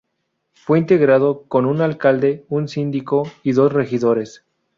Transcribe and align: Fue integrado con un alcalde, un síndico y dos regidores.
Fue 0.55 0.79
integrado 0.79 1.43
con 1.43 1.67
un 1.67 1.79
alcalde, 1.79 2.43
un 2.49 2.67
síndico 2.67 3.29
y 3.43 3.51
dos 3.51 3.71
regidores. 3.71 4.43